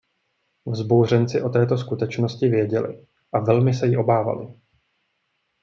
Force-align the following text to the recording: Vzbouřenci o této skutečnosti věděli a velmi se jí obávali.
Vzbouřenci 0.65 1.41
o 1.41 1.49
této 1.49 1.77
skutečnosti 1.77 2.47
věděli 2.47 3.07
a 3.33 3.39
velmi 3.39 3.73
se 3.73 3.87
jí 3.87 3.97
obávali. 3.97 4.47